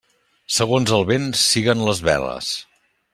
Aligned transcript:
Segons 0.55 0.93
el 0.99 1.05
vent 1.11 1.29
siguen 1.43 1.85
les 1.91 2.01
veles. 2.09 2.51